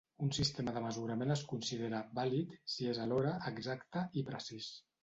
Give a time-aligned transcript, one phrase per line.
[0.27, 4.75] Un sistema de mesurament es considera "vàlid" si és alhora "exacte" i "precís".